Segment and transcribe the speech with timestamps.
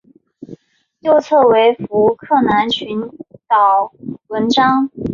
[1.01, 3.07] 右侧为福克兰群
[3.47, 3.93] 岛
[4.29, 4.89] 纹章。